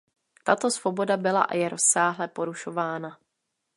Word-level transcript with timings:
Tato 0.43 0.69
svoboda 0.71 1.17
byla 1.17 1.41
a 1.41 1.55
je 1.55 1.69
rozsáhle 1.69 2.27
porušována. 2.27 3.19